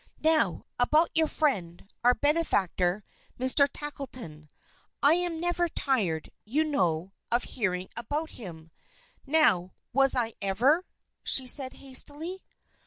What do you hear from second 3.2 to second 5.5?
Mr. Tackleton I am